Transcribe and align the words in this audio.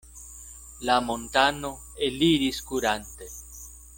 La 0.89 0.95
montano 1.09 1.69
eliris 2.09 2.65
kurante. 2.71 3.33